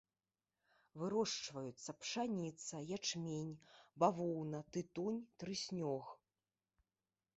Вырошчваюцца 1.01 1.91
пшаніца, 2.05 2.75
ячмень, 2.97 3.53
бавоўна, 4.05 4.59
тытунь, 4.79 5.21
трыснёг. 5.45 6.05